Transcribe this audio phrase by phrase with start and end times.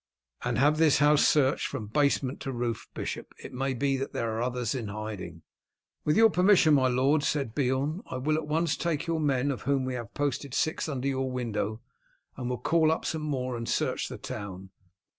[0.43, 3.35] "And have this house searched from basement to roof, bishop.
[3.37, 5.43] It may be that there are others in hiding."
[6.05, 9.61] "With your permission, my lord," said Beorn, "I will at once take your men, of
[9.61, 11.81] whom we have posted six under your window,
[12.35, 14.71] and will call up some more and search the town.